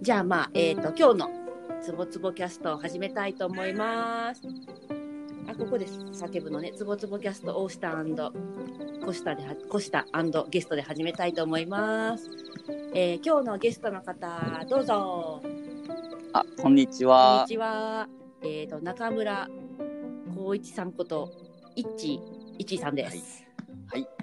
[0.00, 1.30] じゃあまあ、えっ、と、今日の
[1.82, 4.42] つぼつぼキャストを始めたいと思います。
[5.48, 5.98] あ、ここです。
[5.98, 6.72] 叫ぶのね。
[6.76, 8.02] つぼつぼキャストオースター
[9.04, 10.06] コシタでは、コシタ
[10.48, 12.30] ゲストで始めたいと思います。
[12.94, 15.42] えー今日のゲストの方、どうぞ。
[16.34, 17.54] あ、こんにちこんはに。
[17.54, 18.08] ちは。
[18.42, 19.48] えっ、と、中村
[20.36, 21.32] 光一さんこと、
[21.74, 22.20] いっち
[22.58, 23.16] いっちーさんです。
[23.16, 23.45] はい。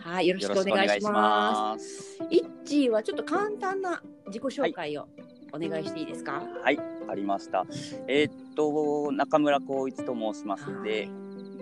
[0.04, 2.16] はい、よろしよくお願いしまます。
[2.18, 2.24] す。
[2.30, 5.08] いっちーはちょっと簡単な自己紹介を
[5.54, 6.44] お願いしていいですか？
[6.62, 7.66] はい、ありました。
[8.08, 11.08] えーっと、中村光一と申しますので、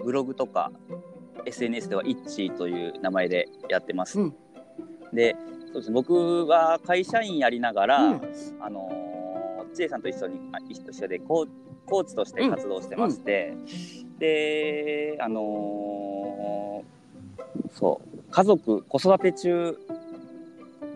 [0.03, 0.71] ブログとか
[1.45, 4.19] SNS ではイッチーという名前でやってます。
[4.19, 4.35] うん
[5.13, 5.35] で、
[5.67, 8.21] そうですね僕は会社員やりながら、うん
[8.59, 11.47] あのー千恵さんと一緒にあ一緒でコー
[11.85, 13.53] コーチとして活動してまして、
[14.17, 19.77] で、あのーそう家族子育て中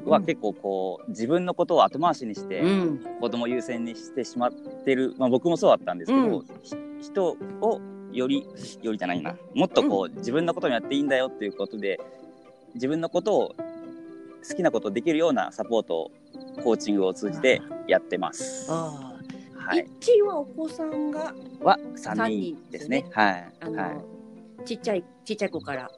[0.06, 3.00] は結構こう自分のことを後回しにして、うん。
[3.20, 4.52] 子供優先にしてしまっ
[4.86, 8.48] てる、まあ、僕もそうだったんですけど、うんひ人をより
[8.82, 12.00] よりじゃないなもっとこう、自分のこともやっていいんだよっていうことで
[12.74, 13.56] 自分のことを
[14.48, 16.12] 好きなことできるようなサポートを
[16.64, 18.72] コーチングを通じてやってます。
[18.72, 19.12] は。
[19.74, 23.06] いいっ、ちーはお子さんが、は三3人人ですね。
[23.12, 23.88] はい、あの、は
[24.62, 25.90] い、ちっちゃい、ちっちゃい子から。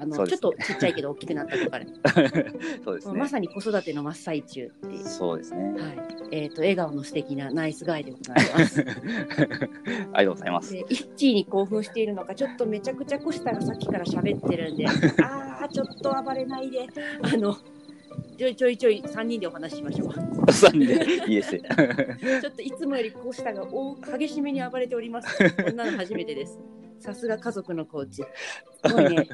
[0.00, 1.84] あの、そうですちょっとちっちゃいけど大きくなった子から。
[2.84, 3.18] そうですね。
[3.18, 5.04] まさに子育ての真っ最中っていう。
[5.04, 5.72] そうですね。
[5.72, 5.98] はい。
[6.32, 8.80] えっ、と、笑顔の素敵なナイスガイでございます。
[10.12, 10.72] ありがとうございます。
[10.72, 14.86] で、イッチーに興奮しているのか、ちょっとめちゃくちゃコシタがさっきから喋ってるんで、
[15.22, 16.86] ああ、ちょっと暴れないで、
[17.22, 17.56] あの、
[18.38, 20.08] ちょいちょいちょい3人でお話ししましょう。
[20.08, 21.30] 3人で？
[21.30, 21.60] いいですね。
[22.40, 25.28] ちょっといつもよりコシタが大激しめに暴れております。
[25.62, 26.58] こんなの初めてです。
[27.00, 28.22] さすが家族のコーチ。
[28.86, 29.28] すごいね。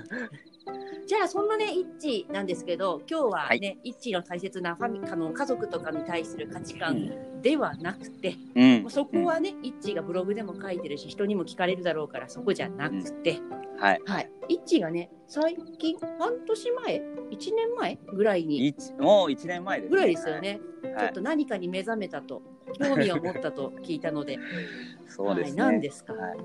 [1.06, 8.90] じゃあそんなねイッチなんですけど今日はね、イッチの大切なファミあの家族とかに対する価値観ではなくて、うん。
[8.90, 13.38] そこはね、イッチがブログでも書いてるし人にも聞かれるだろうからそこじゃなくて、
[13.78, 14.02] はい。
[14.04, 20.40] はい、イッチがね最近半年前1年前ぐらいに一もう1年前です、ぐらいですよ。
[20.40, 20.98] ね、はい。
[20.98, 22.42] ちょっと何かに目覚めたと
[22.80, 24.38] 興味を持ったと聞いたので。
[25.06, 25.62] そうですね。
[25.62, 26.42] はい、何ですか、はい、い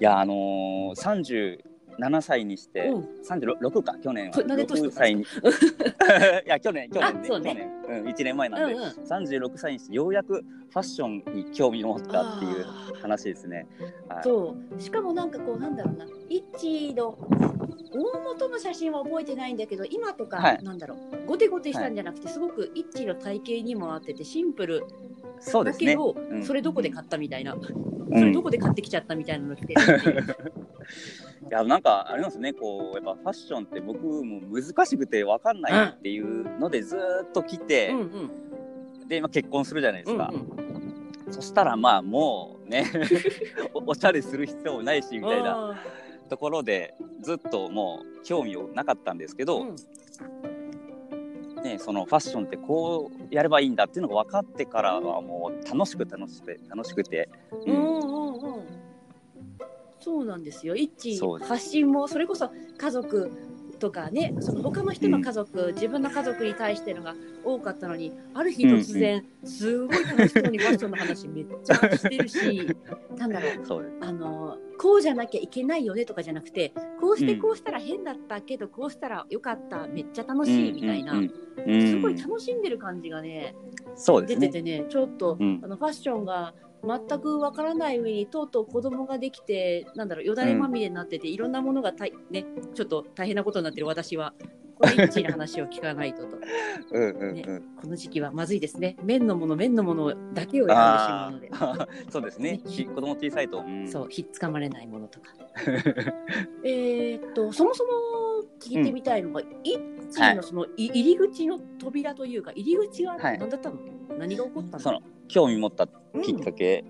[0.00, 0.94] やあのー、
[1.98, 3.08] 37歳にして、うん。
[3.28, 4.32] 36か去年は。
[4.32, 5.22] こなんで年取6った歳に。
[6.46, 7.20] いや去年去年ね。
[7.20, 7.28] ね。
[7.28, 8.88] 去年、うん、1年前なんで、うんうん。
[8.88, 12.64] 36歳にしてようやくファッションに興味を持ったっていう
[13.00, 13.66] 話ですね。
[14.08, 14.80] はい、そう。
[14.80, 16.06] しかもなんかこうなんだろうな。
[16.28, 17.16] イッチの
[17.92, 20.62] 大元の写真は覚えてないんだけど今とか、はい。
[20.62, 21.26] なんだろう。
[21.26, 24.84] ゴテゴテしたんじゃなくて、すごくイッチの体型にも合っててシンプル。
[25.38, 25.86] そうですね。
[25.86, 26.44] だけど、うん。
[26.44, 28.18] それどこで買ったみたいな、うん。
[28.18, 30.36] それどこで買ってきちゃったみたいなの着てるっていう
[31.48, 39.08] いやなんかあれなんですねこうやっぱファッションって僕も難しくて分かんないっていうのでずーっと来て、うんうん。
[39.08, 40.30] で、まあ、結婚するじゃないですか。
[40.32, 40.66] うんうん
[41.28, 42.86] そしたらまあもうね
[43.74, 49.76] おおしゃれする必要もないしみたいなあところでずっともう興味をなかったんですけど、ーうん。
[51.62, 57.28] ね、そのファッションってこうやればいいんだっていうのが分かってからはもう楽しく楽しくて楽しくて、
[57.66, 58.25] うんうんうん
[60.06, 60.76] そうなんですよ。
[60.76, 63.32] 一発信もそれこそ家族
[63.80, 72.68] とかね、その他の人の家族、自分の家族に対してのが多かったのに、ある日突然、すごい楽しそうにファッションの話めっちゃしてるし、
[73.18, 73.92] なんだろう。
[74.00, 77.40] あのこうじゃなきゃいけないよねとかじゃなくてこうしてうん。
[77.40, 81.32] こうしたら変だったけど、こうしたらよかっためっちゃ楽しいみたいな、うん
[81.66, 81.90] うんうん。
[81.90, 83.56] すごい楽しんでる感じがね、
[83.96, 84.46] そうですね。
[84.46, 85.60] 出ててねちょっと、うん。
[85.64, 86.54] あのファッションが
[86.84, 92.44] 全くわからない上にとうとう子供ができてなんだろうよだれまみれになってて、いろんなものがたい、ね、
[92.74, 94.34] ちょっと大変なことになってる私は
[94.78, 96.36] これ一の話を聞かないとと。
[96.92, 97.62] うんうんねうん。
[97.80, 98.96] この時期はまずいですね。
[99.02, 101.50] 麺のもの麺のものだけを選んでしまうので。
[102.12, 102.60] そうですね。
[102.66, 103.88] ひ子供小さいと、うん。
[103.88, 105.32] そう、ひっつかまれないものとか。
[106.62, 107.90] えーっと、そもそも
[108.60, 113.38] 聞いてみたいのが、イッチーのその、い入り口の扉というか、入り口ははい。
[113.38, 113.76] 何だったの、
[114.18, 114.82] 何が起こったの？
[114.82, 115.86] その興味持った
[116.22, 116.84] きっかけ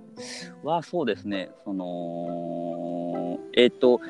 [0.62, 4.04] はそうですね、そのえっ、とフ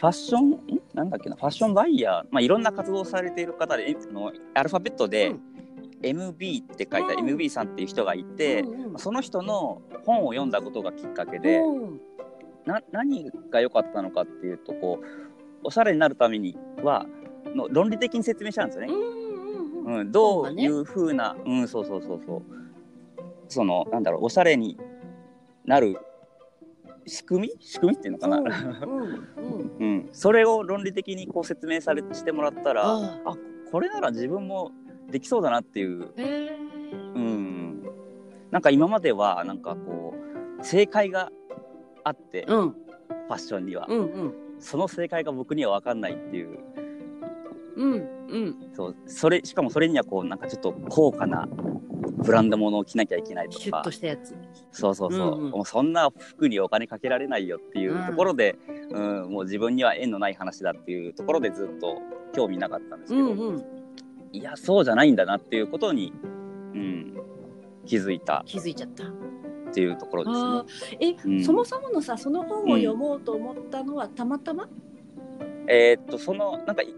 [0.00, 0.50] ァッション？
[0.50, 0.60] ん？
[0.94, 1.36] なんだっけな？
[1.36, 5.40] ファッションバイヤー、まあ、いろんな活動をされている方でのアルファベットでうん。
[6.02, 7.26] MB って書いたうん。
[7.26, 12.00] MB さんっていう人がいて、うんうんその人の本を読んだことがきっかけで、うん。
[12.64, 15.06] な何が良かったのかっていうとこう
[15.66, 17.06] おしゃれになるためには
[17.54, 18.92] の論理的に説明したんですよね。
[18.92, 22.42] うんうんうんうん、どういうふうな、うん、そうそうそうそう。
[23.48, 24.76] その、なんだろう、おしゃれに
[25.64, 25.96] なる
[27.06, 27.64] 仕組み？
[27.64, 28.46] 仕組みっていうのかな、うんう
[29.04, 33.36] んうん、 それを論理的にこう説明されしてもらったらああ。
[33.70, 34.72] これなら自分も
[35.10, 36.08] できそうだなっていう、
[37.14, 37.82] うん、
[38.50, 40.14] なんか今まではなんかこ
[40.60, 41.30] う正解が
[42.02, 42.68] あって、フうん。
[43.28, 46.58] ァッションには、うんうんその正解が僕には分かんないっていう。
[47.76, 47.92] うん
[48.28, 48.70] うん。
[48.74, 53.64] そうそれしかもそれにはこうなんかちょっと高価なブランド物を着なきゃいけないとか。
[53.64, 54.34] シュッとしたやつ。
[54.72, 55.50] そうそうそう、うんうん。
[55.50, 58.56] もうそんな服にお金かけられないよっていうところで、
[58.90, 59.30] うん。
[59.30, 61.98] もう自分には縁のない話だっていうところでずっと
[62.34, 63.64] 興味なかったんですけど、うんうん。
[64.32, 66.12] いやそうじゃないんだなっていうことに、
[66.74, 67.14] うん、
[67.86, 68.42] 気づいた。
[68.46, 69.04] 気づいちゃった
[69.76, 70.98] っていうところあですね。
[71.02, 71.16] ー。
[71.16, 71.44] え、うん。
[71.44, 74.66] そもそものさその本を読もうと思ったのはたまたま、
[75.68, 76.94] えーっとそのなんかい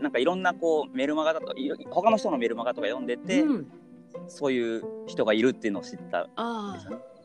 [0.00, 1.54] なんかいろんなこうメルマガだと
[1.90, 3.66] 他の人のメルマガとか読んでて、うん、
[4.26, 6.22] そういう人がいるっていうのを知った。
[6.22, 6.76] ああ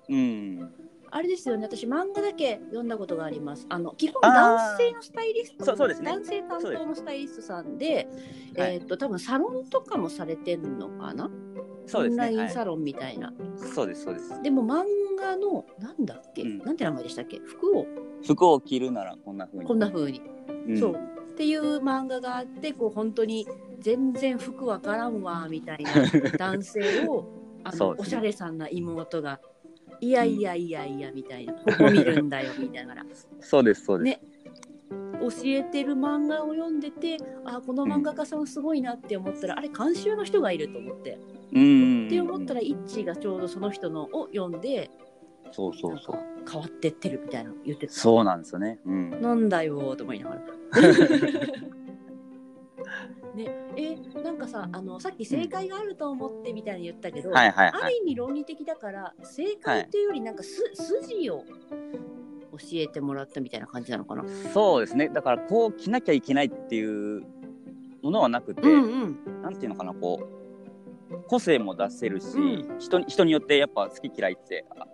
[0.08, 0.72] うん、
[1.10, 1.64] あれですよね。
[1.64, 3.66] 私漫画だけ読んだことがあります。
[3.70, 6.12] あの基本男性のスタイリストそうそうですね。
[6.12, 8.08] 男性担当のスタイリストさんで
[8.56, 8.76] はい。
[8.76, 11.32] えーっと多分サロンとかもされてんのかな？
[11.86, 12.24] そうですね。
[12.24, 13.34] はいオンラインサロンみたいな、
[13.74, 14.42] そうですそうです。
[14.42, 14.84] でも漫
[15.20, 16.58] 画のなんだっけ、うん。
[16.60, 17.40] なんて名前でしたっけ？
[17.40, 17.86] 服を。
[18.26, 19.66] 服を着るならこんな風に。
[19.66, 20.22] こんな風に、
[20.68, 20.78] うん。
[20.78, 20.94] そう。
[20.94, 23.48] っていう漫画があってこう本当に
[23.82, 25.92] 全然服わからんわみたいな
[26.38, 27.26] 男性を
[27.64, 28.00] あの、ね。
[28.00, 29.40] おしゃれさんな妹が
[30.00, 31.54] いやいやいやいやみたいな。
[31.54, 32.96] ここ見るんだよみたいな。
[33.42, 34.20] そうですそうです。
[34.22, 34.35] ね
[35.22, 41.18] 教えてる漫画を読んでてあこの漫画家さんすごいなって思ったら、あれ監修の人がいると思って、
[41.54, 42.08] うん。
[42.08, 44.90] って思ったらイッチーがちょうどその人のを読んで
[45.52, 46.20] そうそうそう。
[46.50, 48.80] 変わってってるみたいなの言ってたそうなんですよね。
[48.86, 49.22] うん。
[49.22, 50.42] なんだよーと思いながら。
[53.36, 57.82] ね、えなんかさあのさっき正解があると思ってみたいに言ったけど、はいはいはい。
[57.84, 61.44] ある意味論理的だから正解っていうよりなんかす、筋を
[62.58, 64.24] 教えてもらったみたいな感じなのかな？
[64.54, 65.10] そうですね。
[65.10, 67.24] だからこう着なきゃいけないっていう
[68.02, 70.22] ものはなくて、うんうんなんていうのかなこ
[71.12, 72.80] う個性も出せるし、うん。
[72.80, 74.88] 人に人によってやっぱ好き嫌いってあ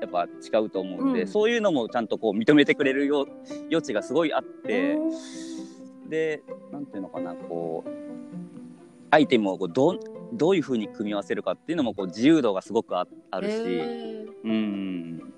[0.00, 1.26] やっぱ違うと思うんで、うん。
[1.28, 3.26] そういうのもちゃんとこう認めてくれるよ
[3.70, 4.96] 余地がすごいあって、
[6.08, 6.42] で
[6.72, 7.90] なんていうのかなこう
[9.10, 10.00] アイテムをこうどう
[10.32, 13.56] どういうふうに組み合わせるかっていうのもこう自由度がすごくああるし、
[14.44, 15.33] うん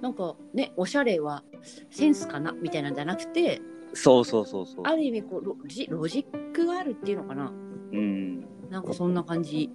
[0.00, 1.42] なんかねおしゃれは
[1.90, 3.60] センスかなみたいなんじゃなくて
[3.92, 4.82] そうそうそうそう。
[4.84, 7.52] ある意味こうロジロジックがあるっていうのかな。
[7.92, 8.40] うん。
[8.70, 9.70] なんかそんな感じ。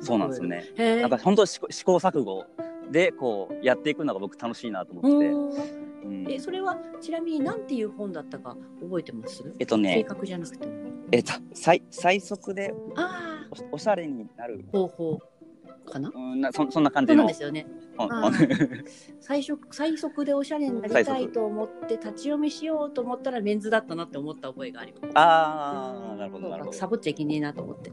[0.00, 0.64] そうなんですよね。
[1.02, 2.46] なんか本当試行試行錯誤
[2.90, 6.30] でこうやっていくのが僕楽しいなと思ってて、うんうん。
[6.30, 9.42] えそれはちなみに何ていう本だったか覚えてます？
[9.42, 10.04] 正えっとね。
[10.04, 10.66] 確じゃなくて。
[10.66, 10.72] も
[11.12, 15.18] えっと最最速であおおしゃれになる、あ方法
[15.88, 16.10] かな？
[16.14, 17.66] うん、なそそんな感そうなんですよね。
[19.20, 25.10] 最初最速でおしゃれになりたいと思って立ち読みしようと思ったらメンズだったなって思った覚えがあります。
[25.14, 26.76] ああなるほどなるほど。
[26.76, 27.90] サボっちゃいけねえなと思って。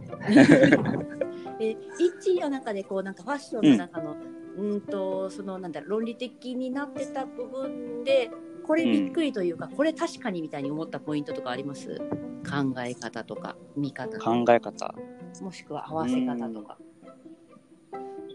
[1.60, 1.78] えイッ
[2.20, 4.16] チーの中でこうなんかファッションの中の、
[4.58, 8.30] うん、とそのなんだろう論理的になってた部分で
[8.66, 11.98] これびっくりというか、これ確かにみたいに思ったポイントとかあります？
[12.44, 14.32] 考え方とか見方とか。
[14.32, 14.96] 考え方。
[15.42, 16.78] もしくは合わせ方とか。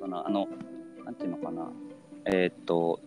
[0.00, 0.48] そのあの
[1.04, 1.70] なんていうのかな。
[2.26, 3.00] えーっと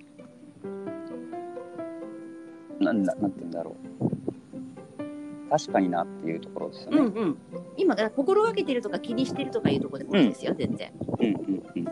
[2.79, 5.49] なんだなんていうんだろう。
[5.49, 6.97] 確かになっていうところですよね。
[6.97, 7.37] うんうん、
[7.77, 10.91] 今心がけてるとか気にしてるとかいうところでもいいですよ、全然。
[11.19, 11.87] うんうんうん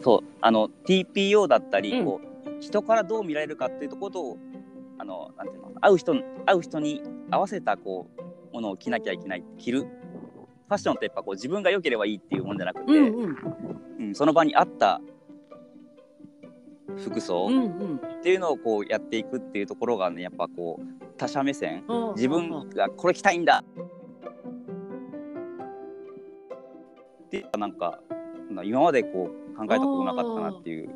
[0.00, 2.04] そうあの TPO だったり、うん。
[2.04, 4.38] こう人からどう見られるかっていうところと
[4.98, 6.14] あのなんていうの会う人
[6.46, 8.08] 会う人に合わせたこ
[8.50, 9.86] うものを着なきゃいけない着る
[10.68, 13.36] ファッションってやっぱこう自分が良ければいいっていうもんじゃなくて、うんうん。
[14.00, 15.00] うんその場に合った
[16.96, 23.64] 服装っていうのをこうやっていくっていうところがねやっぱこう他者目線うん自分がこれ着たいんだ。
[27.26, 28.00] ってなんか
[28.64, 30.90] 今までこう考えたことなかったなっていう。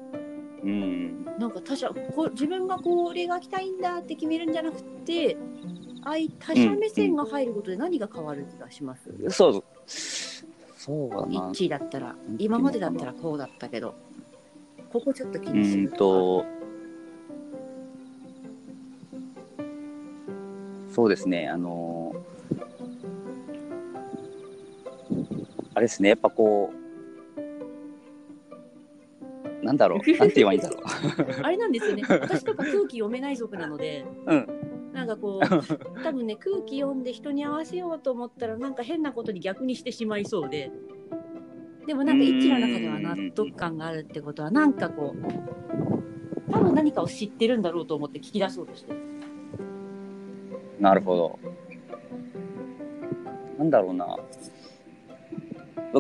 [0.63, 5.37] うん、なんか他者こう自分がこれが着たいんだって決めるんじゃなくて
[6.05, 11.51] 相他者目線が入ることで何が変わる気がします、そうそうだな。
[11.53, 13.95] 一致だったら今までだったらこうだったけど。
[14.93, 16.45] ここちょっと気うにするんと
[20.93, 22.13] そうですねあの
[25.75, 26.81] あれですねやっぱこう
[29.65, 30.81] なんだろうなんて言えばいいんだろ
[31.43, 32.03] あれなんですよね。
[32.09, 34.07] 私とか空気読めない族なので。
[34.27, 34.35] う。
[34.35, 34.60] ん
[35.11, 40.71] かこう多分ね空気読んで人に合わせようと思ったらなんか変なことに逆にしてしまいそうで
[41.87, 48.99] でもなんか一致の中では納得感があるってことはなんかこう多分何かを知ってるんだろうと思って聞き出そうとしてる。
[50.81, 51.39] なるほど。
[53.59, 54.17] なんだろうな。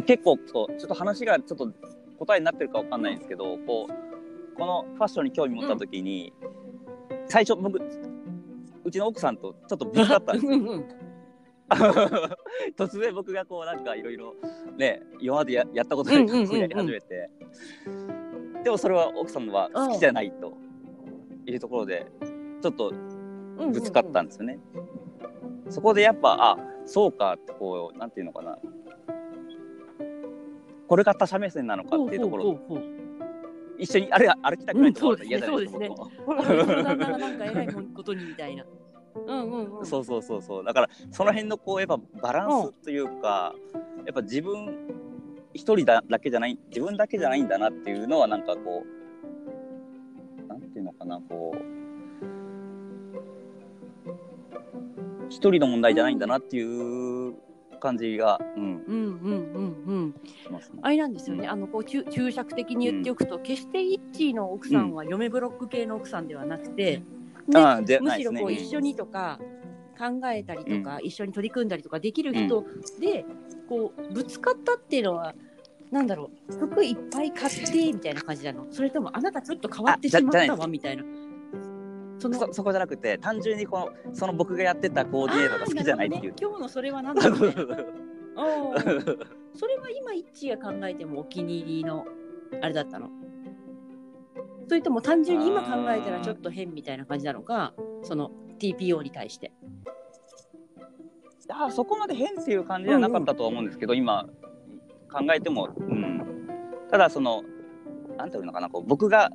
[0.07, 1.71] 結構そうちょっと話がちょっと
[2.19, 6.33] 答えになってるかわかんないんですけど、こうこのファッションに興味持った時に、
[7.29, 7.81] 最初僕
[8.85, 10.85] うちの奥さんとちょっとぶつかったんですよ。
[12.77, 14.35] 突然僕がこうなんかいろいろ
[14.77, 17.31] ね今までややったことないことをやり始めて、
[18.65, 20.53] でもそれは奥さんは好きじゃないと
[21.47, 22.07] いうところで
[22.61, 22.93] ちょっと
[23.73, 24.59] ぶつかったんですよね。
[25.69, 28.59] そこでやっぱあそうかってこうなんていうのかな。
[30.89, 32.59] これが他者目線なのかっていうところ
[33.81, 38.65] 一緒にあれ歩きたくないと思うん嫌じゃないですか、そうですね僕もほら、うちの旦那がなんか偉いことにみたいな。
[39.27, 39.87] うんうんうん。
[39.87, 43.55] そうそうそうそうだからその辺のこうやっぱバランスというか、
[44.05, 44.89] やっぱ自分
[45.53, 48.85] 一人だだけじゃない自分だけじゃないんだなっていうのはなんかこ
[50.45, 51.59] うなんていうのかなこう
[55.29, 57.20] 一人の問題じゃないんだなっていう
[57.81, 60.15] 感じが、うん、うんうんうんうん。
[60.73, 60.81] ね。
[60.83, 61.49] あれなんですよね。
[61.49, 67.05] あのこう注注釈的に言っておくと、決してイッチーの奥さんは嫁ブロック系の奥さんではなくて、ね
[67.55, 69.41] ああでむしろこう一緒にとか
[69.99, 72.65] 考えたりとか、一緒に取り組んだりとかできる人
[73.01, 73.25] で、
[73.69, 75.35] こうぶつかったっていうのは。
[75.91, 78.65] なんだろう服いっぱい買ってみたいな感じなの。
[78.71, 81.03] それともあなたちょっと変わってしまったわみたいな
[82.21, 86.23] そのそそこじゃなくて単純にこのその僕がやってたコーディネートが好きじゃないっていう。
[86.25, 86.33] ね。
[86.41, 87.39] 今日のそれは何だろう
[89.55, 92.07] それは今イッチーが考えてもお気に入りの
[92.61, 93.09] あれだったの？
[94.69, 97.73] それとも単純に今考えたらちょっと変みたいな感じなのか？
[98.03, 99.53] その TPO に対して。
[101.49, 104.29] あそこまで変っていう感じじゃなかったとは思うんですけど、今
[105.11, 106.49] 考えても、うん、
[106.89, 107.43] ただその
[108.17, 109.31] なんていうのかなこう僕が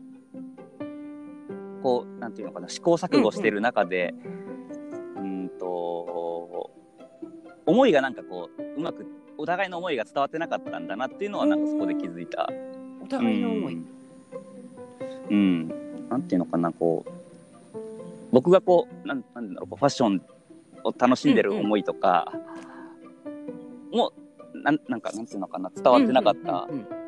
[1.86, 4.16] こうなんていうのかな試行錯誤してる中で、
[5.18, 6.72] うんと
[7.68, 9.06] 思いがなんかこううまく
[9.38, 12.50] お互いの思いが伝わってなかったんだなっていうのはなんかそこで気づいた。
[13.04, 13.86] お互いの思い、うん。
[15.30, 17.78] うん、なんていうのかなこう
[18.32, 20.24] 僕がこうなんなんだろうこうファッション
[20.84, 22.34] を楽しんでる思いとか、
[23.92, 24.12] も
[24.56, 27.05] なんなんかなんていうのかな伝わってなかった、うんうんうんうん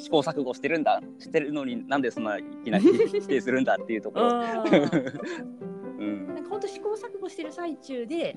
[0.00, 4.26] 試行錯誤してるんだしてるのになんでそんないきなり否定するんだっていうところ。
[4.26, 8.36] うん、 なんか本当試行錯誤してる最中で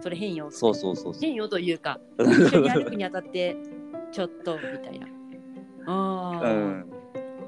[0.00, 1.20] それ変よそうそうそうそう。
[1.20, 3.56] 変よというか 一緒に歩くにあたって
[4.12, 5.06] ちょっとみたいな
[5.86, 6.90] ああ、うん、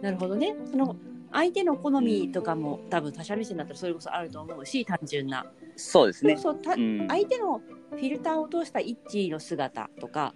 [0.01, 0.57] なるほどね。
[0.71, 0.97] その
[1.33, 5.47] 相手の好みとかも多分他者目線だったらそれこそあると思うし単純な。
[5.77, 6.37] そうですね。
[6.37, 7.61] そうたうん、相手の
[7.91, 10.35] フィルターを通したイッチーの姿とか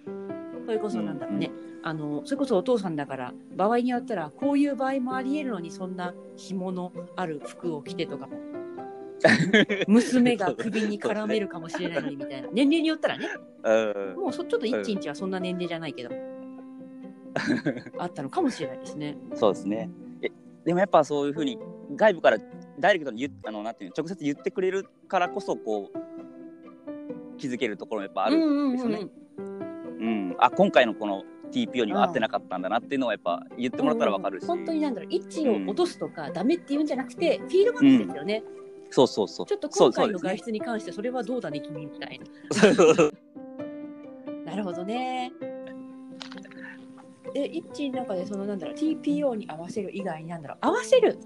[0.64, 1.50] それこそなんだろうね、
[1.83, 8.38] あのそれこそお父さんだから場合によったらこういう場合もありえるのにそんな紐のある服を着てとかも。
[9.88, 12.49] 娘が首に絡めるかもしれないのにみたいな。
[12.52, 13.28] 年齢によったらね。
[13.62, 14.21] うん。
[14.21, 15.00] もうそちょっとイッチーん。
[15.00, 16.11] ちはそんな年齢じゃないけど。
[17.99, 19.16] あったのかもしれないですね。
[19.35, 19.90] そうですね。
[20.21, 20.30] え
[20.64, 21.59] でもやっぱそういうふうに
[21.94, 22.38] 外部から
[22.78, 28.37] ダイレクトに言っあのなんていうの直接言ってくれるからこそこう気づけるところもやっぱある
[28.68, 28.99] んですよね。
[29.38, 29.63] うん
[30.38, 31.22] あ今回のこの
[31.52, 38.42] TPO には合ってなかったんだなっていうのはやっぱ言ってもらったらわかるし、本当になんだろう位置を落とすとか、ダメっていうんじゃなくてフィードバックですよね、
[38.90, 39.46] そうそうそう。
[39.46, 42.24] ちょっと今回の外出に関してそれはどうだね君みたいな。
[42.24, 43.10] ね
[44.44, 45.32] なるほどね。
[47.32, 51.18] でイッチの中でそのなんだろう TPO に合わせる以外になんだろう合わせる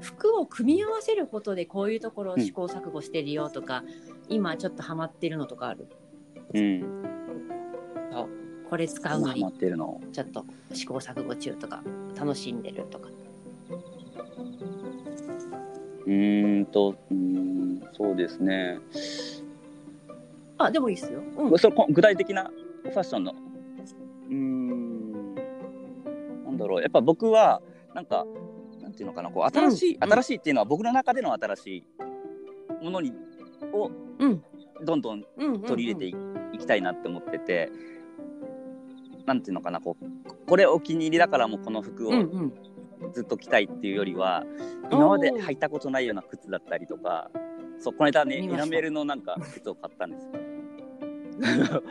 [0.00, 3.84] 服を組み合わせることでこういうところを試行錯誤してるよとか、
[4.28, 5.86] 今ちょっとハマってるのとかある？
[6.54, 7.15] うん。
[8.24, 9.40] これ使うのに。
[9.40, 11.82] ちょっと試行錯誤中とか
[12.16, 13.08] 楽しんでるとか
[16.06, 18.78] うーんと、うーん、そうですね。
[20.58, 22.50] あでもいいっすよ、うん、それこ具体的な
[22.84, 23.32] ファッションの。
[23.32, 25.34] うーん。
[26.44, 26.82] なんだろう。
[26.82, 27.60] やっぱ僕は、
[27.94, 28.24] なんか、
[28.80, 31.84] なんていうのかな、こう、新しい、うん新しいっていうのは僕の中での新し
[32.80, 33.12] いものに、
[33.72, 34.42] を、うん
[34.84, 36.16] どんどんうんうんうん取り入れて
[36.56, 37.70] い,、きたいなって思ってて、
[39.26, 42.52] なんていうのかな、こう、これお気に入りだからもうこの服をうんうん
[43.12, 44.44] ずっと着たいっていうよりは、
[44.90, 47.30] 今まで履いたことないような靴だったりとか、
[47.78, 50.32] そう、この間ね、エナメルのなんか靴を買ったんですよ。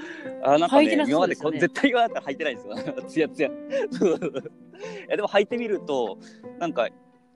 [0.44, 2.75] あなんかね履いてなさ今までこ絶対今だったら履いてないですよ。
[3.08, 3.50] つやつや。
[5.08, 6.18] いやでも履いてみると、
[6.58, 6.89] なんか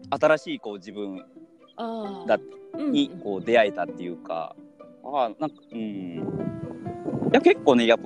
[0.10, 1.24] 新しいこう自分
[2.26, 2.40] だ
[2.74, 4.56] うんにこう出会えたっていうか、
[5.04, 5.80] ああ、なんか、うん。
[5.80, 8.04] いや、結構ね、やっぱ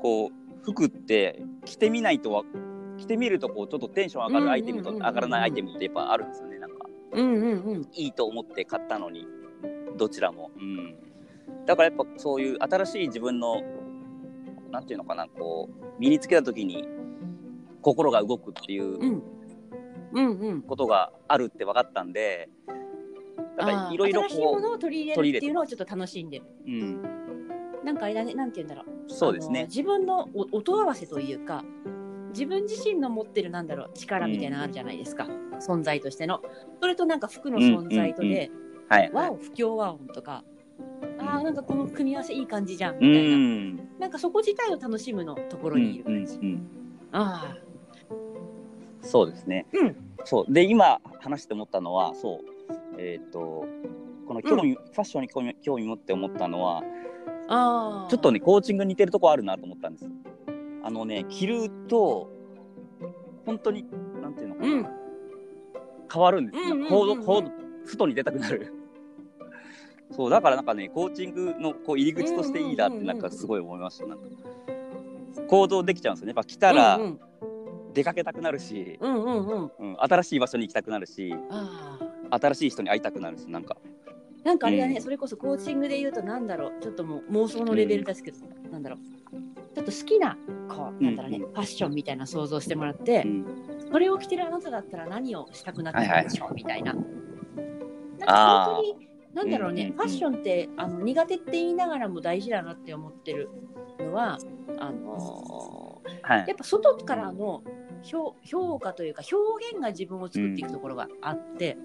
[0.00, 2.42] こう、服って着てみないとわ
[2.98, 7.88] 着てみるとこうちょっとテンション上がるアイテムと上がらないアイテムってやっぱあるんですよねなんかうんうんうん。
[7.92, 9.26] いいと思って買ったのに
[9.96, 10.96] どちらも、うん、
[11.66, 13.60] だからやっぱそういう新しい自分の
[14.70, 16.86] なんていうのかなこう身につけた時に
[17.82, 19.22] 心が動くっていううん。
[20.14, 20.62] うんうん。
[20.62, 22.48] ことがあるって分かったんで
[23.56, 26.44] だからいろいろ新しいもこのを取り入れるっていうのをちょっと楽しんでる。
[26.66, 27.02] う、うん、
[27.84, 28.91] なんかあれだね、なんて言うんだろう。
[29.08, 29.64] そうですね。
[29.64, 31.64] 自分のお音合わせというか、
[32.30, 35.28] 自分自身の持ってるなんだろう力みたいなのあるじゃないですか、
[35.60, 36.40] 存在としての。
[36.80, 38.50] それとなんか服の存在とで、
[38.88, 40.44] はい、和音不協和音とか、
[41.18, 43.76] ああなんかこの組み合わせいい感じじゃんうみたいな、ん。
[43.98, 46.36] なんかそこ自体を楽しむのところうんにいる感じ。
[46.36, 46.68] うんうん
[47.14, 47.56] あ
[49.02, 49.66] そうですね。
[49.72, 49.96] うん。
[50.24, 50.52] そう。
[50.52, 52.52] で今話して思ったのはそう。
[52.98, 53.66] えっ、と
[54.26, 56.82] この興味、ファッションに興味興味持って思ったのは
[57.48, 60.06] あちょっとねコーチングに似てるとこあるなと思ったんです。
[60.84, 62.30] あのね着ると
[63.46, 63.86] 本当に
[64.20, 64.86] なんていうのかな、うん
[66.12, 66.76] 変わるんですよ。
[67.86, 68.70] 外に出たくなる。
[70.12, 74.06] そうだからなんかねコーチングのこう入り口としていいなってなんかすごい思いました。
[74.06, 74.24] なんか
[75.48, 76.30] 行動できちゃうんですよね。
[76.30, 77.20] やっぱ来たらうん
[77.94, 81.34] 出かけたくなるし、うんうんうんうんうん、新しい場所に行きたくなるし、
[82.30, 83.76] 新しい人に会いたくなるし、なんか。
[84.44, 85.02] なんかあれだね、うん。
[85.02, 88.38] それこそコーチングで言うとなんだろうちょっともう妄想のレベルですけど、
[88.70, 88.98] なんだろう。
[89.74, 90.36] ちょっと好きな
[90.68, 93.46] こうなんだろうね、うんファッションみたいな想像してもらってう、ん、
[93.90, 96.92] これを着てるあなただったら何をしたくなってるでしょう、みたいな。
[96.92, 97.04] なん
[98.28, 99.96] か本当になんだろうね、うんうんうん。
[99.96, 103.48] ファッションってあの苦手って言いながらも大事だなって思ってる
[103.98, 104.38] のは
[104.78, 106.44] あのはい。
[106.44, 107.62] ーやっぱ外からの
[108.02, 111.78] 評評価というか表現が自分を作っていくところがあって、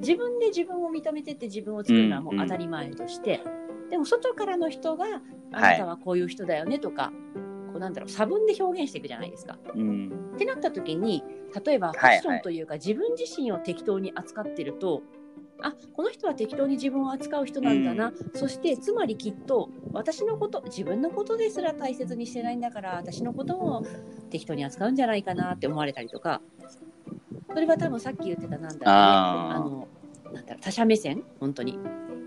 [0.00, 3.40] 自分で自分を認めてって自分を作るのはもう当たり前として、
[3.90, 5.04] でも外からの人が
[5.52, 7.12] あなたはこういう人だよねとか、
[7.72, 9.58] こうなんだろう差分で表現していくじゃないですか。
[9.74, 11.22] うん、ってなった時に
[11.64, 15.02] 例えばファッションというか、自分自身を適当に扱ってると
[15.60, 23.84] あこの人は適当に自分を扱う人なんだな、そしてつまりきっと私のこと自分のことですら大切にしてないんだから私のことも
[24.30, 26.40] 適当に扱うんじゃないかなって思われたりとか
[27.48, 28.82] それは多分さっき言ってたなんだろうね。
[28.86, 29.56] あー。
[29.56, 29.88] あの
[30.32, 31.22] なんだろう他者目線？
[31.40, 31.78] 本当に。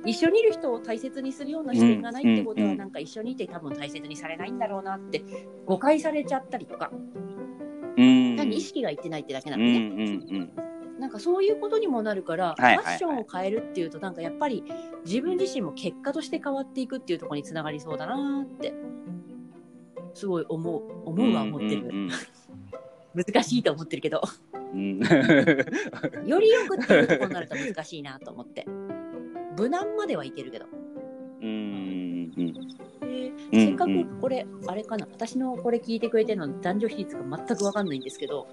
[0.03, 5.23] 一緒にいる人を大切にするような視点がないってことは、うんうんなんか一緒にいて多分大切にされないんだろうなって
[5.67, 6.91] 誤解されちゃったりとか、
[7.97, 12.85] うん、単に意識がいってないってだけなうん、うのね、ん、うん、なんかそういうことにもなるから、はいはいはい。
[12.85, 14.63] ファッションを変えるっていうとなんかやっぱり
[15.05, 18.73] 自分自身も結果として変わっていくっていうところにつながりそうだなって
[20.15, 20.81] すごい思う。
[21.05, 22.09] 思うは思ってる、うん、
[23.13, 24.21] 難しいと思ってるけど。
[24.73, 24.99] うん、
[26.25, 28.65] よりよくっていうところになると難しいなと思って。
[29.57, 30.65] 無難まではいけるけど、
[31.41, 32.53] うん、うん、
[33.01, 35.05] えーうんせっかくこれ、あれかな？
[35.11, 38.47] 私のこれ聞いてくれてるの男女比率が全く分かんないんですけど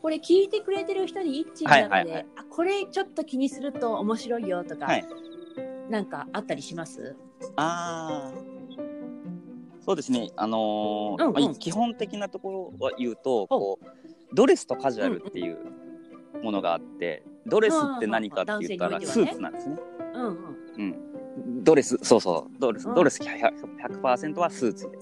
[0.00, 2.26] これ聞いてくれてる人に一致の中で、はいはいはい。
[2.36, 5.04] あこれちょっと気にすると面白いよとか、はい。
[5.90, 7.16] なんかあったりします？
[7.56, 8.57] ああ。
[9.88, 10.28] そうですね。
[10.36, 11.44] あのーうんうん。
[11.44, 13.86] まあ基本的なところは言うと、こう
[14.34, 15.56] ドレスとカジュアルっていう
[16.42, 19.76] ものがあって、ドレスって何かって言ったらスうんうんうんーツなんですね。
[20.12, 20.34] うんうん。
[20.76, 21.64] うん。
[21.64, 22.94] ドレス、そうそう、ドレス、うん。
[22.96, 24.90] ドレス 100%, 100%はスーツ。
[24.90, 24.98] で。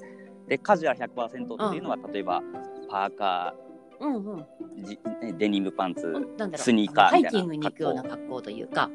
[0.51, 2.40] で、カジュアル100%っていうのは、例えば
[2.88, 3.55] パーカ
[3.99, 5.37] うんうん。
[5.37, 6.59] デニムパンツ、うんなんだろう。
[6.59, 8.40] スニーカーハイみたいなキングに行くような格好。
[8.40, 8.88] というか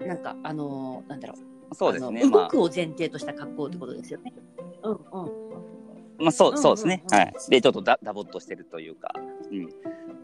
[0.00, 1.34] なんかあのーなんだろ
[1.70, 1.74] う。
[1.74, 2.24] そうですね。
[2.28, 2.42] まあ。
[2.42, 4.34] 動くを前提とした格好ってことですよね。
[4.82, 6.24] うんうん。
[6.24, 7.02] まあ、そう、うんそうですね。
[7.10, 7.34] はい。
[7.48, 9.12] で、ちょっとダダボっとしてるというか、
[9.50, 9.68] うん。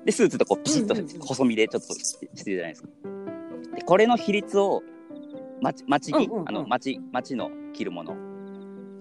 [0.05, 0.95] で、スーツとこう、ピシッと
[1.27, 2.89] 細身でちょっとししてるじゃないですか。
[3.75, 4.83] で、これの比率を、
[5.61, 6.49] まち、まち着うんうんうん。
[6.49, 8.15] あの、まち、まちの着るもの。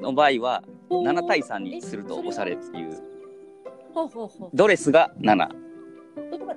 [0.01, 3.01] の場合は、7対3にするとおしゃれっていう。
[3.93, 5.47] ほうほうほうドレスが7。
[6.31, 6.55] そこが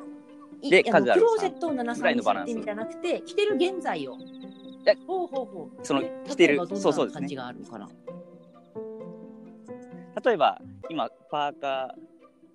[0.60, 4.16] いでカジュアルクローゼットを7ぐらい歳にのバランスじゃなくて着てる現在を。
[4.84, 5.86] やほうほうほう。
[5.86, 7.20] そのえ着てるそうそうですね。
[7.20, 7.88] な感じがあるのかな
[10.24, 11.94] 例えば、今、パーカ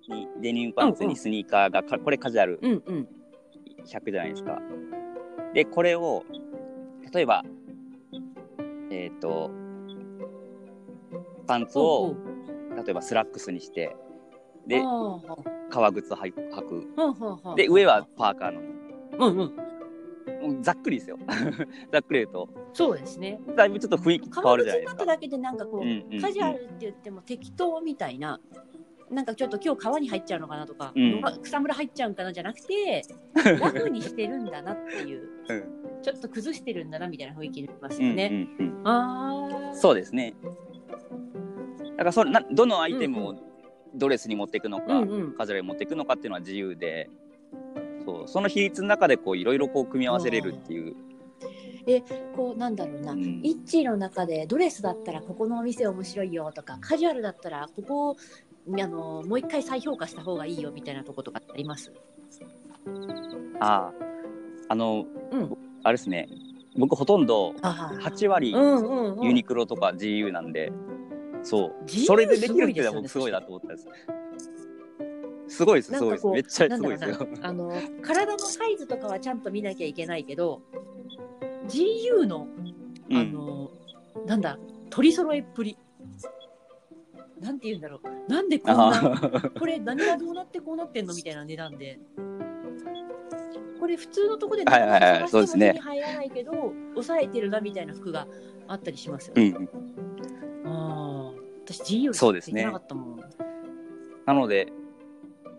[0.08, 3.08] ーにデニムパンツにスニーカーがか、これカジュアルうんうん
[3.86, 4.58] 100じゃないですか。
[5.52, 6.24] で、これを、
[7.12, 7.44] 例えば、
[8.90, 9.50] えっ、と、
[11.46, 12.14] パンツを、
[12.76, 13.96] 例えばスラックスにして、
[14.66, 14.82] で、
[15.70, 17.56] 革靴履く履く。
[17.56, 18.60] で、上はパーカーの。
[19.26, 19.64] うんうん
[20.44, 21.18] もうざっくりですよ。
[21.92, 23.40] ざっくり言うと、そうですね。
[23.56, 25.06] だいぶちょっと雰囲気変わるじゃないですか。
[25.06, 26.20] だけでなんかこう、うんうんうん。
[26.20, 28.40] カジュアルって言っても適当みたいな
[29.10, 31.22] なんかちょっと今日川に入っちゃうのかなとか、うん。
[31.42, 33.02] 草むら入っちゃうんかなじゃなくて
[33.34, 36.02] ラフにしてるんだなっていう、うん。
[36.02, 38.48] ちょっと崩してるんだなみたいな雰囲気になりますうんうんよね。
[38.58, 38.82] うん。
[38.84, 40.34] ああそうですね。
[41.92, 43.34] だからそれなどのアイテムを
[43.94, 45.32] ドレスに持っていくのか、うんうん。
[45.34, 47.08] カジュアルに持っていくのかっていうのは自由で
[48.04, 50.94] そうその比率の中でこういろいろこう組み合わせれるっていう、
[52.36, 53.40] こうなんだろうな、うん。
[53.42, 58.16] イッチーの中でドレスだったらここのお店面白いよとかカジュアルだったらここを
[58.66, 61.92] あのもう一回再評価した方がいいよみたいなとことかあります？
[63.60, 63.92] ああ
[64.68, 65.56] あの、うん。
[65.82, 66.28] あれですね。
[66.76, 68.52] 僕ほとんどあ8割
[69.22, 70.72] ユニクロとか GU なんで、
[71.42, 71.88] そう。
[71.88, 73.88] それでできるっていうのは僕すごいなと思ったんです。
[75.46, 76.26] すごいですすごいです。
[76.26, 77.28] めっちゃすごいですよ。
[77.42, 77.70] あの
[78.02, 80.62] 体のサイズとかはちゃんと見なきゃいけないけど
[81.68, 82.46] GU の
[83.12, 83.32] あうん。
[83.32, 83.70] の、
[84.26, 84.58] なんだ
[84.90, 85.76] 取り揃えっぷり。
[87.40, 88.30] なんて言うんだろう。
[88.32, 91.98] なんでこんあなーこれ何がどうなってこうなってんのみたいな値段で。
[93.78, 96.52] これ普通のとこではいはいはい探そうですねしても手に入らないけど
[96.94, 98.26] 抑えてるなみたいな服が
[98.66, 99.34] あったりしますよ。
[99.34, 99.68] ね、うん。
[100.66, 101.32] ああ
[101.66, 102.64] 私 GU そうですね。
[102.64, 103.20] なかったもん。
[104.24, 104.72] なので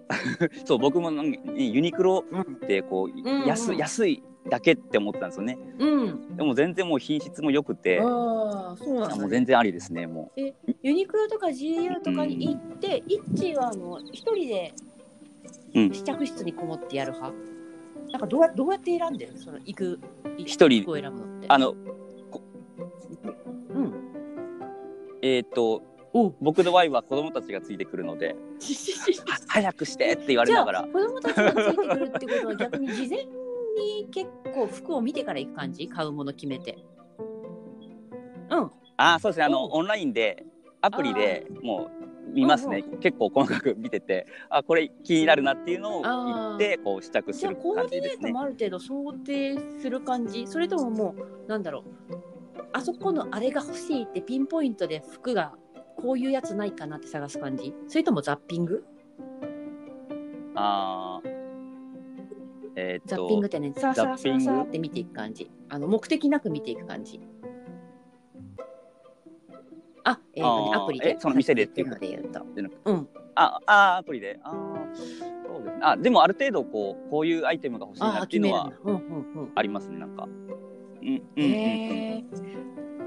[0.65, 3.45] そう僕もなんユニクロうんってこう、ん。
[3.45, 5.57] 安い安いだけって思ってたんですよね。
[5.79, 6.37] うん。
[6.37, 7.99] でも全然もう品質も良くて。
[8.01, 14.73] ああそうなんだ、もうね、全然ありですねもユニクロとか GU とかに行って、イッチーはあの一人で
[15.73, 15.93] うん。
[15.93, 17.35] 試着室にこもってやる派、
[18.11, 19.99] なんかどうやどうやって選んでるその行く
[20.37, 20.83] 一人。
[20.83, 21.47] 服を選ぶのって。
[21.49, 21.73] あのう
[23.81, 23.93] ん。
[25.21, 25.81] えっ、と
[26.13, 26.33] お。
[26.39, 28.35] 僕のワイは子供たちがついてくるので
[29.25, 30.83] は早くしてって言われながら。
[30.83, 33.27] 子供たちがついてくるってことは逆に事前
[33.75, 35.87] に結構服を見てから行く感じ？
[35.87, 36.77] 買うもの決めて。
[38.49, 38.71] うん。
[38.97, 39.45] あそうですね。
[39.45, 40.43] あのおオンラインで
[40.81, 41.89] アプリでも
[42.27, 42.83] う見ますね。
[43.01, 48.09] 結構細かく見ててあこれ気になるなっていうのを言ってこう試着するじゃあコー感じですね。
[48.09, 50.47] ディネートもある程度想定する感じ？
[50.47, 51.15] それともも
[51.47, 52.15] うなんだろう。
[52.73, 55.53] あそこのあれが欲しいってピンポイントで服が
[55.97, 57.73] こういうやつないかなって探す感じ？
[57.87, 58.83] それともザッピング？
[60.55, 61.44] あー
[62.75, 64.61] えーっザッピングとってねザッピング。
[64.61, 65.49] って見ていく感じ。
[65.69, 67.19] あの目的なく見ていく感じ
[70.03, 71.09] あ、えーとねアプリで。
[71.11, 72.45] えその店でっていうので言うと。
[72.85, 73.07] うん。
[73.35, 74.39] ああアプリで。
[74.43, 75.79] あーそうですね。
[75.81, 78.71] あでもある程度こうこういうアイテムが欲しいあなっていうのは
[79.55, 80.23] ありますねなんか。
[80.23, 80.29] うん
[81.09, 82.25] うんうん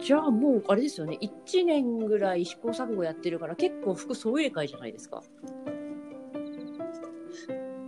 [0.00, 1.18] じゃあもうあれですよね。
[1.20, 5.24] 1年ぐらい試行錯誤やってるから結構服総入れ替えじゃないですか。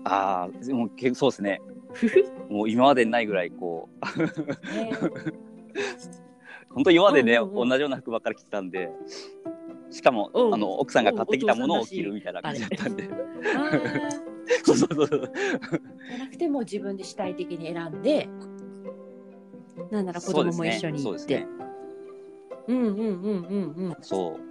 [0.03, 1.61] ああでもそうですね
[2.49, 4.75] もう今までにないぐらいこう。
[4.77, 4.93] ね。
[6.71, 7.69] 本当今までね、うんうんうん。
[7.69, 8.91] 同じような服ばっかり着てたんで。
[9.91, 10.55] しかも、うん。
[10.55, 13.09] あの奥さんが買ってきたものを着るみたいな感じだったんで。
[14.65, 18.29] そうそうそうじゃなくてもう自分で主体的に選んで
[19.91, 21.03] なんなら子供も一緒に行って。
[21.03, 21.47] そうですね。
[22.69, 23.97] うんうんうんうんうん。
[24.01, 24.50] そう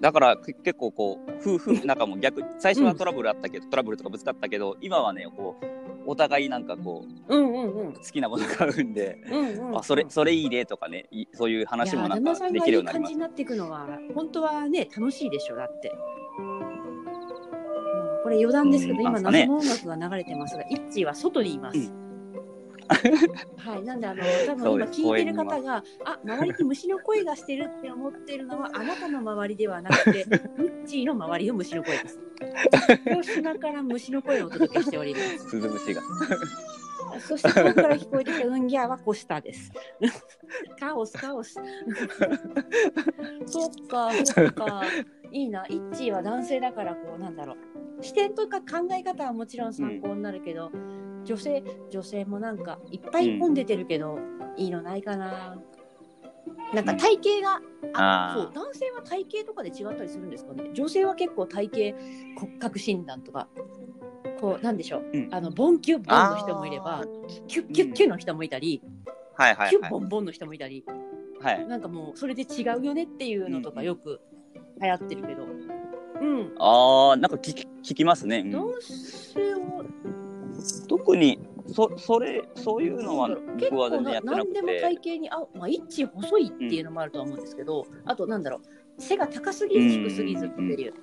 [0.00, 5.66] だからけ結構こう夫婦 仲も逆最初はトラブルあったけど、トラブルとかぶつかったけど今はねこう
[6.06, 7.92] お互いなんかこううんうんうん。
[7.94, 9.78] 好きなもの買うんで、うんうん。
[9.78, 13.10] あそれそれいいねとかねいそういう話もなんかできるよになります。
[13.10, 15.92] じになっていくのは本当はね楽しいでしょだって、
[16.38, 16.68] うん
[18.22, 22.07] これ余談ですけど、うん今謎の音楽が流れてますがイッチーは外にいます、うん
[23.58, 32.20] はいなんであの多分今聞いてる方があ周りに虫の声がしてるって思ってるのはあなたの周りではなくて イッチーの周りの虫の声です
[33.04, 36.02] 広島から虫の声をお届けしておりますスズムシが
[37.20, 39.72] そして遠くから聞こえてきたウンギャーはコスタです。
[40.78, 41.54] カオスカオス。
[43.46, 44.82] そっかそっか。
[45.32, 45.66] いいな。
[45.68, 48.04] イッチーは男性だからこうなんだろう。
[48.04, 50.70] 視点とか考え方はもちろん参考になるけど、
[51.28, 54.18] 女性女性もなんかいっぱい本出てるけど、
[54.56, 55.58] いいのないかな。
[56.72, 57.60] なんか体型
[57.92, 58.42] が、ああー。
[58.44, 60.70] そう男性は体型とかで違ったりするんですかね。
[60.72, 63.46] 女性は結構体型骨格診断とか。
[64.40, 65.28] こうなんでしょう、うん。
[65.30, 67.04] あのボンキュッボンの人もいればあ
[67.48, 68.82] キュッキュッキュッの人もいたり、
[69.34, 69.70] はいはいはい。
[69.70, 70.84] キュッボンボンの人もいたり、
[71.40, 71.66] はい。
[71.66, 74.20] なんかもうそれで違うよねっていうのとかよく
[74.80, 78.50] 流行ってるけど、うん、ああなんか聞き聞きますね、うん。
[78.52, 79.84] 男性は
[80.88, 81.38] 特に
[81.72, 88.60] そそれそういうのは結僕は構な全然やってなく何でもて体型に合う、まあ、一致細いっていうのもあるとは思うんですけど、あとなんだろう。
[89.00, 90.94] 背が高すぎず低すぎずっていう、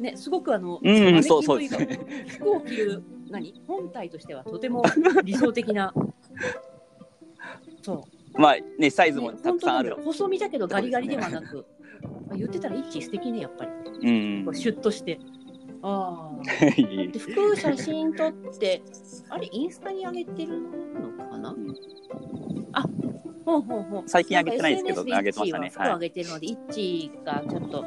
[0.00, 2.00] ねすごくあの、うんそうそうですね。
[2.28, 4.82] 服を着る何本体としてはとても
[5.22, 5.94] 理想的な。
[7.82, 8.04] そ
[8.36, 8.40] う。
[8.40, 9.90] まあねサイズもね、たくさんある。
[9.90, 11.66] 本当なんだろう細身だけどガリガリではなく、
[12.30, 13.70] あ言ってたら一致素敵ねやっぱり。
[14.46, 14.54] うん。
[14.54, 15.20] シュッとして
[15.86, 16.42] ああ
[17.18, 18.82] 服写真撮って
[19.28, 21.76] あれインスタに上げてるのかな、ん。
[22.72, 22.86] あ
[23.44, 25.68] ほんほんほん最近上げてないですけど上げてましたね。
[25.68, 27.84] で服を上げてるので、イッチーがちょっと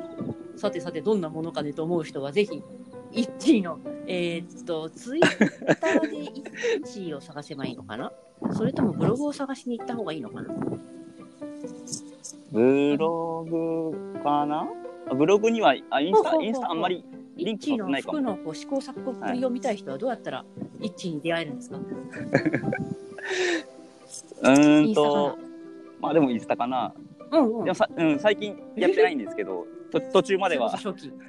[0.58, 2.62] さてさてどんなものかねと思う人はぜひ
[3.14, 5.22] イッチーのえーっとツイッ
[5.80, 8.12] ターでイッチーを探せばいいのかな？
[8.54, 10.54] それともブログを探しに行った方がいいのかな？
[12.52, 14.68] ブログかな？
[15.16, 17.04] ブログには、あ、インスタ、インスタあんまり
[17.46, 17.78] リンクイッチー。
[17.78, 20.46] の服のこう試行錯誤っぷりを見たい人はどうやったら
[20.82, 25.38] イッチーに出会えるんですか、 うーんと、
[26.00, 26.94] まあでもインスタかな。
[27.32, 30.70] なうんうんでもさ、うん、最近やってないんですけど、 と途中までは。
[30.72, 31.28] 初期うん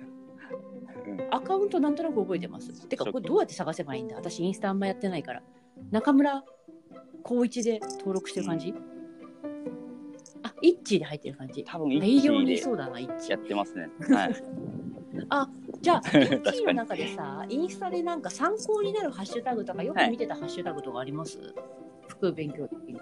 [1.31, 2.87] アカウントなんとなく覚えてます。
[2.87, 4.17] てか、これどうやって探せばいいんだ？
[4.17, 5.43] 私、インスタあんまやってないから。
[5.91, 6.45] 中村
[7.25, 8.75] 光一で登録してる感じ、
[10.43, 11.65] あ、イッチーで入ってる感じ。
[11.65, 13.33] 多分イッチーでにいそうだな、イッチー。
[13.33, 13.89] やってますね。
[14.11, 14.35] はい。
[15.81, 21.55] じゃあ、 イッの中でさ、インスタでなんか参考になるハッシュタグとか、よく見てたハッシュタグとかあります、
[22.09, 23.01] 服勉強的に。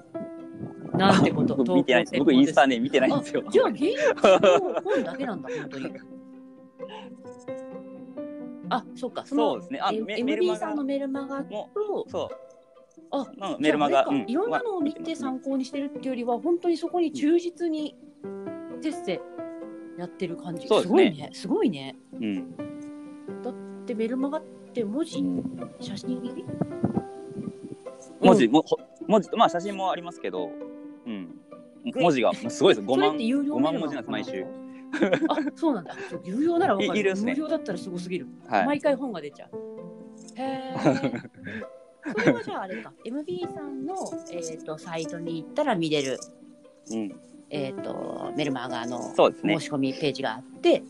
[0.95, 2.19] なんてこと、 僕見てないです。
[2.19, 3.43] 僕インスタね、見てないんですよ。
[3.51, 4.05] じゃあ、芸能
[4.41, 5.93] の本だけなんだ、本当に。
[8.69, 9.81] あ、そっか、そのそうですね。
[9.81, 12.37] あ、えメメルマ MB さガんのメルマガも、と、そう。
[13.11, 17.97] あのメルマガ、いろんなのを見てさ参考にしてるっていうよりは、本当にそこに忠実に
[18.83, 19.21] テッセ
[19.97, 20.67] やってる感じ。
[20.67, 21.31] すねごいね。
[21.33, 21.97] すごいね。
[22.21, 22.57] うん。
[23.87, 25.23] で、メルマガって文字、
[25.81, 26.45] 写真入り？
[28.21, 30.51] 文字、うんもほ文字と、まあ写真もありますけど、
[31.07, 31.29] うん。
[31.95, 32.87] 文字がすごいです。
[32.87, 34.45] 5万それって、有料5万文字なんです、毎週。
[35.29, 35.95] あ、そうなんだ。
[36.25, 36.97] 有料ならわかる。
[36.97, 38.27] いいるっすね無料だったらすごすぎる。
[38.49, 38.67] はい。
[38.67, 39.51] 毎回本が出ちゃう。
[40.37, 40.75] へえ。
[42.19, 43.95] それはじゃああれか、MB さんの、
[44.33, 46.19] えー、とサイトに行ったら見れる、
[46.91, 47.21] うん。
[47.51, 49.67] えー、とメルマガのそうですね申。
[49.67, 50.83] し込みページがあって、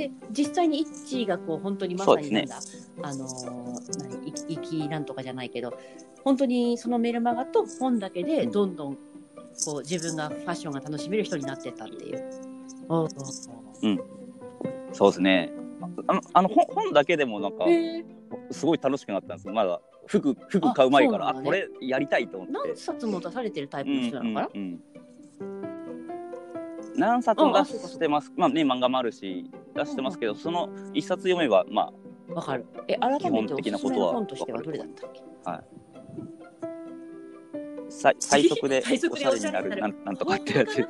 [0.00, 2.58] で実際にイッチーがこう本当にまさになんだ、
[3.02, 4.10] あのー
[4.48, 5.76] 何きなんとかじゃないけど
[6.24, 12.24] 本当にそのメルマガと本だけでどんどんこう自分がファッションが楽しめる人になってったっていう。
[12.88, 13.08] おう
[14.92, 15.52] そうですね。
[16.06, 17.64] あの、あの本本だけでもなんか、
[18.50, 21.42] すごい楽しくなったんですまだ服、服買う前から、あ,、ね。
[21.44, 22.68] これやりたいと思って。
[22.68, 24.80] 何冊も出されてるタイプうんの人なのかな、うんうん
[26.96, 28.32] 何冊も出してます。
[28.36, 31.92] まあね、漫画もあるし、出してますけど、その一冊読めば、ま
[32.34, 32.66] わかる。
[32.88, 35.22] え、改めてお基本的なすすことはめの本としてはどれだったっけ？
[35.44, 35.62] あ、
[37.90, 40.76] さ最 最速でおしゃれになるるなんなんとかってやつ。
[40.76, 40.86] ちょ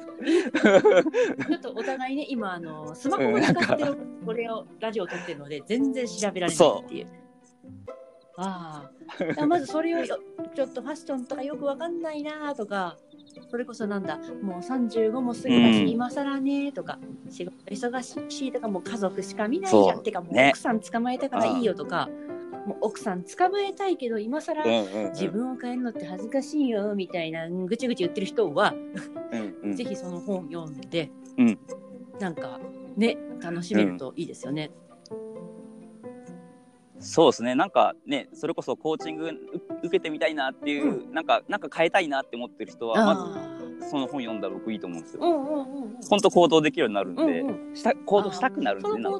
[1.56, 7.06] っとお互いね、今、あの、 スマホを使ってる、これを、ラジオを撮ってるので、全然調べられないっていう。
[8.36, 9.24] ああ。
[9.24, 10.18] だからまずそれをよ、
[10.54, 12.96] ちょっとファッションとかよくわかんないなとか、
[13.48, 15.88] それこそなんだ、もう35も過ぎたし、うん。
[15.88, 19.84] 今更ねとか、仕事忙しいとか、もう家族しか見ないじゃん。
[19.96, 20.02] そう。
[20.02, 22.08] てか、もうね奥さん捕まえたからいいよとか、
[22.66, 25.10] もう奥さん捕まえたいけど、今更うんうんうん。
[25.12, 28.74] 自分を変えるのって恥ずかしいよみたいなうんぐちぐち言ってる人は、
[29.32, 29.76] うんうん。
[29.76, 31.58] ぜひその本読んで、うん。
[32.18, 32.60] なんか
[32.96, 34.70] ね楽しめるといいですよね。
[37.00, 39.32] そうですね、なんかね、それこそコーチングう
[39.82, 43.16] 受けてみたいなっていう、なんか、なんか変えたいなって思ってる人は、まあ
[43.80, 45.22] ずその本読んだら僕いいと思うんですよ。
[45.22, 49.18] 本当行動できるようになるんで、うんした行動したくなるんそで動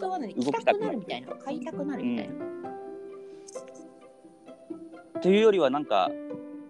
[0.53, 2.35] きたくなるみたいな、買いたくなるみたいな。
[5.21, 6.11] というよりはなんか、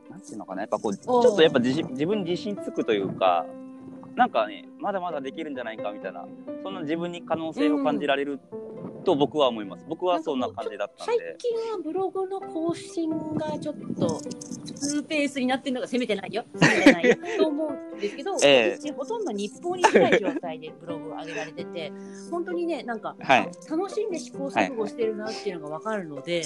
[0.08, 3.46] なんていうのかな、やっぱこう、ちょっとやっぱ自信自分に自信つくというか、
[4.14, 6.26] なんかね、まだまだできるんじゃないかみたいな、
[6.62, 8.38] そんな自分に可能性を感じられる
[9.04, 9.84] と僕は思います。
[9.88, 11.36] 僕はそんな感じだったん最で。
[11.38, 14.20] 近はブログの更新がちょっと
[14.74, 16.44] ツーペースになってるのが責めてないよ。
[16.56, 21.92] 責めてないよと思うんですけど、ええ私ほとんど日報に近い状態でブログを上げられてて、
[22.30, 23.50] 本当にね、なんかはい。
[23.70, 26.42] 楽しんで試行錯誤してるなっていうのが分かるので、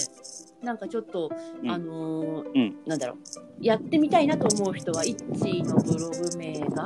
[0.62, 1.30] なんかちょっと、
[1.62, 3.16] うんあのーうんなんだろう、
[3.60, 6.84] やってみたいなと思う人は、イッチーのブログ名が、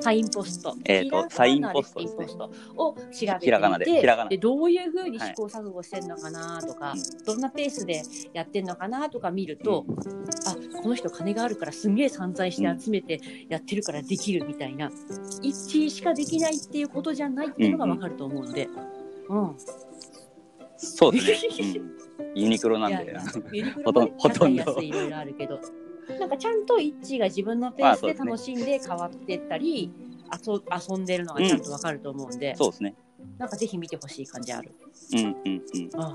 [0.00, 0.76] サインポスト。
[0.84, 2.06] えーとサインポストね
[2.76, 4.30] を調べてひらがなでひらがな。
[4.30, 9.84] でどういうふうに試行錯誤してるのかなとか、うどんなペースでやってるのかなとか見ると、
[10.46, 14.90] あこの人金があるからすんげえ散財して集めてやってるからできるみたいな、
[15.42, 18.68] 一致しかできないっていうことじゃないっていうのがわかると思うので、
[19.28, 19.56] うん。
[20.76, 21.80] そうですね。
[22.18, 22.32] うん。
[22.34, 23.16] ユニクロなんで。
[23.84, 24.80] ほとんロもねほとんど。
[24.80, 25.60] いろいろあるけど、
[26.18, 29.92] なんかちゃんとイッが自分のペースで楽しんで変わってったり、
[30.46, 32.94] 遊遊んでるのがちゃんとわかると思うんで、そうですね。
[33.38, 34.72] なんかぜひ見てほしい感じある。
[35.12, 35.34] うんうん
[35.94, 36.00] うん。
[36.00, 36.14] あ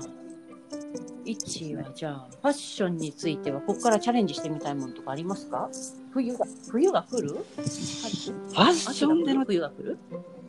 [1.24, 5.68] イッチーはじゃあ、ファッションについては、ここからチャレンジしてみたいものとかありますか？
[6.12, 7.28] 冬が、冬が来る？
[7.28, 9.98] フファッションでの冬が来る？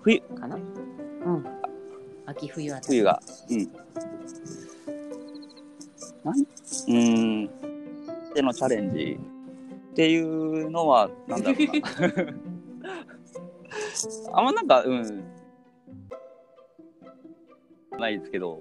[0.01, 0.55] 冬かな？
[0.55, 1.45] うん。
[2.25, 3.21] 秋冬あたり冬が。
[3.49, 3.71] うん。
[6.23, 7.49] なんうーん。
[8.35, 9.19] でのチャレンジ
[9.97, 11.73] っていうのは、 なんだろうな。
[14.37, 15.23] あんまなんか、うん。
[17.97, 18.59] ないですけど、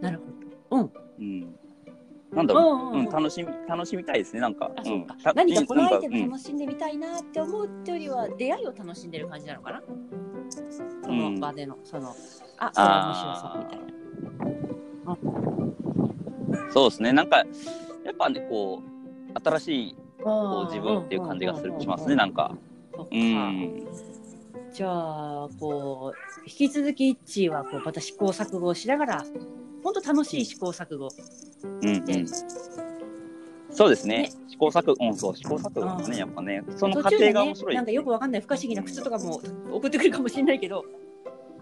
[0.00, 0.18] なる
[0.70, 0.90] ほど。
[1.18, 1.54] うん。
[2.32, 4.72] なんだろう、うんうん、楽しみ、楽しみたいですね、なんか。
[4.74, 5.18] あ、そうかん。
[5.18, 9.82] た何かこのアイテム楽しんでみたいなって思うってよりは、出会いを楽しんでる感じなのかな？
[11.02, 12.14] その場での、その、
[12.56, 13.80] あ、これ面白そうみたい
[15.04, 15.12] な。
[15.12, 15.16] う
[15.66, 15.74] ん
[16.70, 17.44] そうですね、なんか、
[18.04, 18.84] やっぱね、こう、
[19.38, 22.56] 新しいこう自分っていう感じがするしますね、なんか。
[23.12, 23.86] うん。
[24.72, 29.24] じゃあ、こう、引き続き、イッチーは、こう、また試行錯誤をしながら、
[29.82, 31.08] 本当楽しい試行錯誤。
[31.62, 32.26] うん、うん。
[33.70, 34.32] そうですねね。
[34.48, 36.62] 試行錯誤、うん、そう、試行錯誤ですね、やっぱね。
[36.76, 37.74] その過程が面白い。
[37.74, 39.40] なんかよくわかんない不可思議な靴とかも
[39.72, 40.84] 送ってくるかもしれないけど、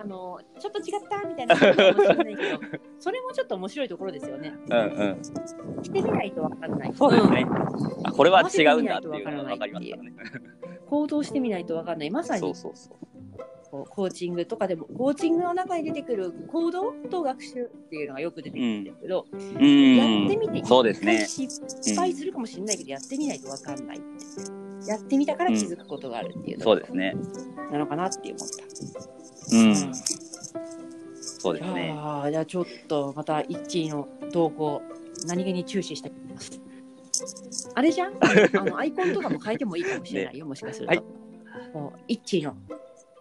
[0.03, 2.59] あの、ちょっと違ったみたいなかもしれないけど、
[2.99, 4.53] それもちょっと面白いところですよね。
[4.69, 4.83] うんう
[5.81, 5.85] ん。
[5.85, 6.93] してみないとわかんない。
[6.95, 7.53] そうですねん。
[8.05, 10.13] あ、これは違うんだっていうのがわかりますからね。
[10.87, 12.11] 行動してみないとわかんない。
[12.11, 12.97] まさにそうそうそう。
[13.71, 20.41] こうコーチングとかでも、コーチングの中に出てくる行動と学習っていうのがよく出てくるんですけど、うやってん。
[20.41, 24.01] みて、そうですね失敗するかもしれないけど、やってみないとわかんない。
[24.87, 27.15] やってみたから気づくことがあるっていうのそうですね。
[27.71, 29.22] なのかなって思った。
[29.57, 29.75] うん。
[29.75, 31.89] そうですいね。
[31.89, 34.83] やーじゃあちょっとまた1位の動向、
[35.27, 36.61] 何気に注視してみます。
[37.75, 38.15] あれじゃん？
[38.21, 40.91] あのアイコンとかも変えてもいいかもしれないよ、もしかすると。
[40.95, 41.03] はい
[41.75, 42.55] もう1位の、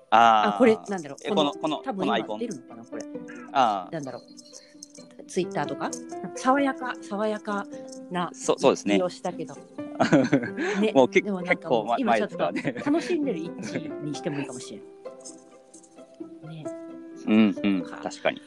[0.10, 2.48] ああ、これなんだろう、えこの、この、多分今出。
[2.48, 3.04] るのかな、これ。
[3.52, 5.24] ああ、なんだろう。
[5.26, 5.90] ツイッターとか？
[6.36, 7.66] 爽やか、爽やか
[8.10, 9.04] なそう、そうですね気。
[9.04, 9.54] をしたけど。
[10.82, 11.42] ねもう結構
[11.86, 12.38] 前今ちょっと。
[12.40, 14.86] 楽しんでる1位にしてもいいかもしれない。
[16.52, 16.66] ね
[17.28, 18.42] うんうん、確かに。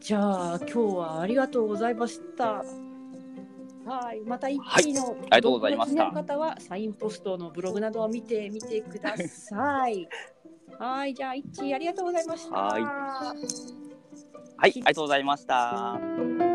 [0.00, 2.64] じゃあ今日はありがとうございました。
[3.84, 10.08] はい、また一気の、ありがとうございました方はサインポストのブログなどを見てみてください。
[10.78, 12.54] はい、じゃあ一致ありがとうございました。
[12.54, 16.47] はいはい、ありがとうございました。